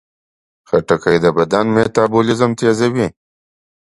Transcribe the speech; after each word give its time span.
خټکی 0.67 1.17
د 1.23 1.27
بدن 1.37 1.65
میتابولیزم 1.75 2.51
تیزوي. 2.59 3.07